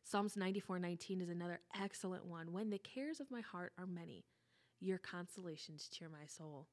Psalms 0.07 0.37
94:19 0.37 1.21
is 1.21 1.29
another 1.29 1.59
excellent 1.75 2.25
one. 2.25 2.53
When 2.53 2.71
the 2.71 2.79
cares 2.79 3.19
of 3.19 3.29
my 3.29 3.41
heart 3.41 3.73
are 3.77 3.89
many, 3.89 4.25
your 4.79 4.99
consolations 4.99 5.89
cheer 5.89 6.09
my 6.09 6.27
soul. 6.27 6.69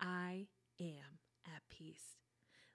I 0.00 0.48
am 0.80 1.20
at 1.46 1.62
peace. 1.70 2.16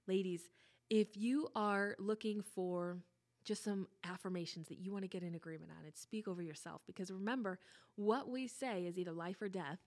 Ladies, 0.08 0.50
if 0.90 1.18
you 1.18 1.50
are 1.58 1.98
looking 2.00 2.42
for 2.42 3.00
just 3.44 3.66
some 3.66 3.90
affirmations 4.06 4.70
that 4.70 4.78
you 4.78 4.94
want 4.94 5.04
to 5.04 5.10
get 5.10 5.24
in 5.24 5.36
agreement 5.36 5.72
on 5.78 5.84
and 5.84 5.98
speak 5.98 6.26
over 6.26 6.42
yourself, 6.42 6.84
because 6.88 7.12
remember, 7.12 7.60
what 7.96 8.30
we 8.30 8.48
say 8.48 8.86
is 8.86 8.98
either 8.98 9.12
life 9.12 9.42
or 9.42 9.50
death, 9.50 9.80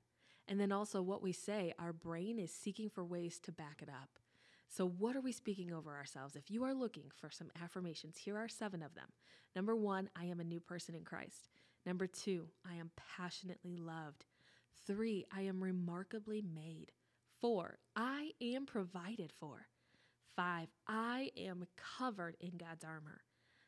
and 0.46 0.60
then 0.60 0.70
also 0.70 1.00
what 1.00 1.22
we 1.22 1.32
say, 1.32 1.72
our 1.78 1.94
brain 1.94 2.38
is 2.38 2.52
seeking 2.52 2.90
for 2.90 3.06
ways 3.06 3.38
to 3.38 3.52
back 3.52 3.80
it 3.80 3.88
up. 3.88 4.18
So, 4.72 4.86
what 4.86 5.16
are 5.16 5.20
we 5.20 5.32
speaking 5.32 5.72
over 5.72 5.96
ourselves? 5.96 6.36
If 6.36 6.48
you 6.48 6.62
are 6.62 6.72
looking 6.72 7.10
for 7.16 7.28
some 7.28 7.50
affirmations, 7.60 8.16
here 8.16 8.36
are 8.36 8.48
seven 8.48 8.84
of 8.84 8.94
them. 8.94 9.08
Number 9.56 9.74
one, 9.74 10.08
I 10.14 10.26
am 10.26 10.38
a 10.38 10.44
new 10.44 10.60
person 10.60 10.94
in 10.94 11.02
Christ. 11.02 11.48
Number 11.84 12.06
two, 12.06 12.46
I 12.64 12.76
am 12.76 12.92
passionately 13.16 13.76
loved. 13.76 14.26
Three, 14.86 15.26
I 15.36 15.42
am 15.42 15.60
remarkably 15.60 16.40
made. 16.54 16.92
Four, 17.40 17.78
I 17.96 18.30
am 18.40 18.64
provided 18.64 19.32
for. 19.40 19.66
Five, 20.36 20.68
I 20.86 21.32
am 21.36 21.66
covered 21.98 22.36
in 22.38 22.52
God's 22.56 22.84
armor. 22.84 23.22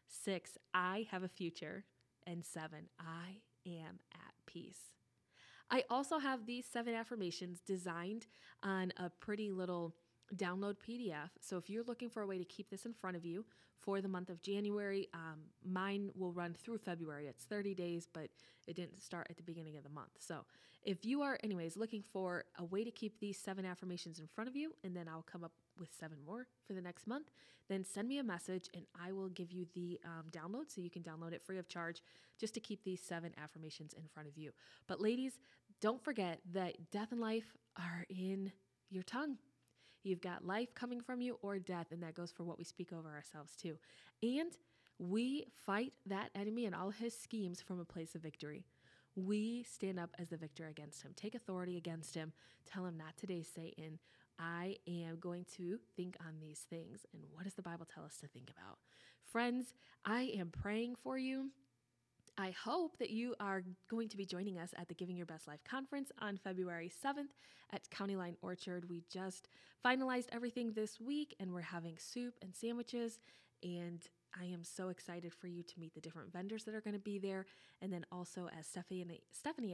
Six, 0.07 0.57
I 0.73 1.09
have 1.11 1.25
a 1.25 1.29
future. 1.29 1.85
And 2.29 2.45
seven, 2.45 2.89
I 3.01 3.41
am 3.67 3.99
at 4.15 4.35
peace. 4.47 4.93
I 5.69 5.83
also 5.91 6.19
have 6.19 6.47
these 6.47 6.67
seven 6.67 6.95
affirmations 6.95 7.61
designed 7.67 8.29
on 8.63 8.93
a 8.99 9.11
pretty 9.11 9.51
little 9.51 9.97
download 10.37 10.77
PDF. 10.87 11.31
So 11.41 11.57
if 11.57 11.69
you're 11.69 11.85
looking 11.85 12.11
for 12.11 12.23
a 12.23 12.27
way 12.27 12.39
to 12.39 12.45
keep 12.45 12.71
this 12.71 12.87
in 12.87 12.95
front 12.95 13.17
of 13.17 13.25
you 13.25 13.45
for 13.81 14.01
the 14.01 14.09
month 14.09 14.31
of 14.31 14.41
January, 14.43 15.09
um, 15.13 15.41
mine 15.65 16.11
will 16.15 16.33
run 16.33 16.55
through 16.55 16.79
February. 16.79 17.27
It's 17.27 17.45
30 17.45 17.75
days, 17.75 18.07
but 18.13 18.29
it 18.67 18.77
didn't 18.77 19.03
start 19.03 19.27
at 19.31 19.37
the 19.37 19.43
beginning 19.43 19.77
of 19.77 19.83
the 19.83 19.91
month. 19.91 20.13
So 20.19 20.45
if 20.85 21.05
you 21.05 21.23
are, 21.23 21.39
anyways, 21.43 21.77
looking 21.77 22.03
for 22.13 22.45
a 22.59 22.65
way 22.65 22.85
to 22.85 22.91
keep 22.91 23.21
these 23.21 23.39
seven 23.39 23.65
affirmations 23.65 24.19
in 24.19 24.27
front 24.27 24.49
of 24.49 24.57
you, 24.57 24.73
and 24.85 24.97
then 24.97 25.09
I'll 25.09 25.23
come 25.23 25.45
up 25.45 25.53
with 25.79 25.91
seven 25.99 26.19
more 26.27 26.47
for 26.67 26.73
the 26.73 26.83
next 26.83 27.07
month, 27.07 27.31
then 27.69 27.85
send 27.85 28.09
me 28.09 28.19
a 28.19 28.25
message 28.25 28.69
and 28.75 28.85
I 29.01 29.13
will 29.13 29.29
give 29.29 29.53
you 29.53 29.67
the 29.75 30.01
um, 30.05 30.25
download 30.31 30.71
so 30.71 30.81
you 30.81 30.91
can 30.91 31.03
download 31.03 31.33
it 31.33 31.43
free 31.43 31.59
of 31.59 31.69
charge 31.69 32.03
just 32.39 32.55
to 32.55 32.61
keep 32.61 32.85
these 32.85 33.01
seven 33.01 33.33
affirmations 33.43 33.95
in 33.95 34.03
front 34.13 34.29
of 34.29 34.37
you. 34.37 34.53
But 34.87 35.01
ladies, 35.01 35.39
don't 35.81 36.03
forget 36.03 36.41
that 36.53 36.91
death 36.91 37.13
and 37.13 37.21
life 37.21 37.57
are 37.77 38.05
in 38.09 38.53
your 38.91 39.03
tongue. 39.03 39.39
You've 40.03 40.21
got 40.21 40.47
life 40.47 40.75
coming 40.75 41.01
from 41.01 41.21
you 41.21 41.39
or 41.43 41.59
death, 41.59 41.89
and 41.93 42.03
that 42.03 42.15
goes 42.15 42.33
for 42.33 42.45
what 42.45 42.59
we 42.59 42.65
speak 42.65 42.93
over 42.93 43.09
ourselves 43.09 43.55
too. 43.55 43.79
And 44.23 44.53
we 44.99 45.47
fight 45.67 45.93
that 46.07 46.31
enemy 46.35 46.67
and 46.67 46.75
all 46.75 46.91
his 46.91 47.17
schemes 47.17 47.61
from 47.61 47.81
a 47.81 47.85
place 47.85 48.15
of 48.15 48.23
victory. 48.23 48.65
We 49.15 49.65
stand 49.65 49.99
up 49.99 50.11
as 50.19 50.29
the 50.29 50.37
victor 50.37 50.69
against 50.69 51.03
him. 51.03 51.13
Take 51.15 51.35
authority 51.35 51.77
against 51.77 52.15
him. 52.15 52.33
Tell 52.67 52.87
him, 52.87 52.97
Not 52.97 53.17
today, 53.17 53.43
Satan. 53.43 53.99
I 54.39 54.77
am 54.89 55.19
going 55.21 55.45
to 55.57 55.79
think 55.97 56.17
on 56.21 56.35
these 56.41 56.61
things. 56.71 57.05
And 57.13 57.23
what 57.33 57.45
does 57.45 57.55
the 57.55 57.63
Bible 57.63 57.87
tell 57.93 58.05
us 58.05 58.17
to 58.19 58.27
think 58.27 58.51
about? 58.51 58.79
Friends, 59.31 59.75
I 60.05 60.33
am 60.37 60.51
praying 60.51 60.97
for 61.03 61.19
you. 61.19 61.51
I 62.39 62.51
hope 62.51 62.99
that 62.99 63.11
you 63.11 63.35
are 63.41 63.63
going 63.91 64.09
to 64.09 64.17
be 64.17 64.25
joining 64.25 64.59
us 64.59 64.71
at 64.79 64.89
the 64.89 64.95
Giving 64.95 65.17
Your 65.17 65.27
Best 65.27 65.47
Life 65.47 65.63
conference 65.65 66.11
on 66.19 66.39
February 66.39 66.91
7th 67.05 67.29
at 67.73 67.91
County 67.91 68.17
Line 68.17 68.37
Orchard. 68.41 68.89
We 68.89 69.03
just 69.11 69.49
finalized 69.85 70.29
everything 70.33 70.73
this 70.73 70.99
week 70.99 71.37
and 71.39 71.53
we're 71.53 71.61
having 71.61 71.99
soup 71.99 72.35
and 72.41 72.57
sandwiches. 72.57 73.19
And 73.63 74.03
I 74.41 74.47
am 74.47 74.65
so 74.65 74.89
excited 74.89 75.35
for 75.35 75.47
you 75.47 75.63
to 75.63 75.79
meet 75.79 75.95
the 75.95 76.01
different 76.01 76.33
vendors 76.33 76.65
that 76.65 76.75
are 76.75 76.81
going 76.81 76.95
to 76.95 77.01
be 77.01 77.19
there. 77.19 77.45
And 77.83 77.93
then 77.93 78.07
also, 78.11 78.49
as 78.59 78.67
Stephanie 78.67 79.03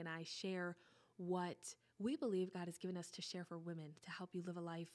and, 0.00 0.08
I 0.08 0.24
share 0.24 0.76
what 1.16 1.74
we 2.00 2.16
believe 2.16 2.52
God 2.52 2.66
has 2.66 2.76
given 2.76 2.96
us 2.96 3.10
to 3.12 3.22
share 3.22 3.44
for 3.44 3.56
women 3.56 3.92
to 4.02 4.10
help 4.10 4.30
you 4.32 4.42
live 4.44 4.56
a 4.56 4.60
life 4.60 4.88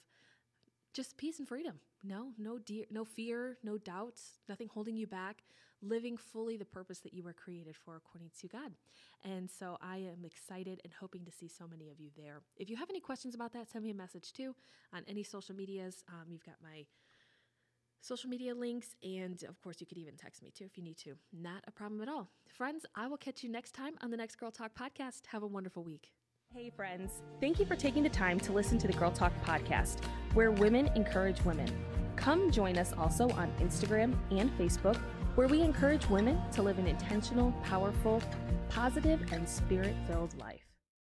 just 0.93 1.17
peace 1.17 1.39
and 1.39 1.48
freedom. 1.48 1.79
No, 2.03 2.34
no, 2.38 2.60
de- 2.60 2.86
no 2.91 3.03
fear, 3.03 3.58
no 3.63 3.77
doubts, 3.77 4.38
nothing 4.48 4.70
holding 4.72 4.96
you 4.96 5.08
back, 5.08 5.43
living 5.83 6.17
fully 6.17 6.57
the 6.57 6.65
purpose 6.65 6.99
that 6.99 7.13
you 7.13 7.23
were 7.23 7.33
created 7.33 7.75
for 7.75 7.95
according 7.95 8.31
to 8.39 8.47
God. 8.47 8.71
And 9.23 9.49
so 9.49 9.77
I 9.81 9.97
am 9.97 10.25
excited 10.25 10.81
and 10.83 10.93
hoping 10.93 11.25
to 11.25 11.31
see 11.31 11.47
so 11.47 11.67
many 11.67 11.89
of 11.91 11.99
you 11.99 12.09
there. 12.17 12.41
If 12.57 12.69
you 12.69 12.75
have 12.77 12.89
any 12.89 12.99
questions 12.99 13.35
about 13.35 13.53
that, 13.53 13.69
send 13.69 13.83
me 13.83 13.91
a 13.91 13.95
message 13.95 14.33
too 14.33 14.55
on 14.93 15.03
any 15.07 15.23
social 15.23 15.55
medias. 15.55 16.03
Um, 16.07 16.29
you've 16.29 16.45
got 16.45 16.55
my 16.61 16.85
social 18.01 18.29
media 18.29 18.53
links, 18.53 18.95
and 19.01 19.41
of 19.47 19.61
course, 19.61 19.79
you 19.79 19.87
could 19.87 19.97
even 19.97 20.15
text 20.15 20.43
me 20.43 20.51
too 20.51 20.65
if 20.65 20.77
you 20.77 20.83
need 20.83 20.97
to. 20.97 21.15
Not 21.31 21.63
a 21.67 21.71
problem 21.71 22.01
at 22.01 22.09
all. 22.09 22.29
Friends, 22.47 22.85
I 22.95 23.07
will 23.07 23.17
catch 23.17 23.43
you 23.43 23.49
next 23.49 23.71
time 23.73 23.93
on 24.01 24.11
the 24.11 24.17
next 24.17 24.35
Girl 24.35 24.51
Talk 24.51 24.71
podcast. 24.77 25.25
Have 25.27 25.43
a 25.43 25.47
wonderful 25.47 25.83
week. 25.83 26.11
Hey, 26.53 26.69
friends. 26.69 27.23
Thank 27.39 27.59
you 27.59 27.65
for 27.65 27.75
taking 27.75 28.03
the 28.03 28.09
time 28.09 28.39
to 28.41 28.51
listen 28.51 28.77
to 28.77 28.87
the 28.87 28.93
Girl 28.93 29.09
Talk 29.09 29.33
podcast, 29.43 30.03
where 30.33 30.51
women 30.51 30.89
encourage 30.95 31.43
women. 31.45 31.67
Come 32.15 32.51
join 32.51 32.77
us 32.77 32.93
also 32.93 33.29
on 33.31 33.51
Instagram 33.59 34.15
and 34.29 34.55
Facebook, 34.57 34.99
where 35.35 35.47
we 35.47 35.61
encourage 35.61 36.07
women 36.09 36.39
to 36.51 36.61
live 36.61 36.77
an 36.77 36.87
intentional, 36.87 37.51
powerful, 37.63 38.21
positive, 38.69 39.19
and 39.31 39.47
spirit 39.47 39.95
filled 40.07 40.37
life. 40.37 40.72